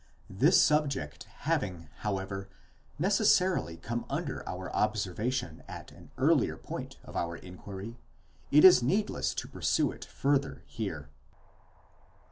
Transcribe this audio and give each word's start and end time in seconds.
This 0.31 0.59
subject 0.59 1.25
having 1.41 1.87
however 1.97 2.49
necessarily 2.97 3.77
come 3.77 4.03
under 4.09 4.43
our 4.49 4.75
observation 4.75 5.61
at 5.67 5.91
an 5.91 6.09
earlier 6.17 6.57
point 6.57 6.97
of 7.03 7.15
our 7.15 7.37
inquiry, 7.37 7.99
it 8.49 8.65
is 8.65 8.81
needless 8.81 9.35
to 9.35 9.47
pursue 9.47 9.91
it 9.91 10.03
further 10.05 10.63
here." 10.65 11.09